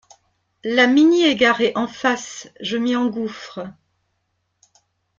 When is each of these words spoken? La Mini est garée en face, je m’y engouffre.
La 0.63 0.87
Mini 0.87 1.25
est 1.27 1.35
garée 1.35 1.73
en 1.75 1.85
face, 1.85 2.49
je 2.59 2.75
m’y 2.75 2.95
engouffre. 2.95 3.67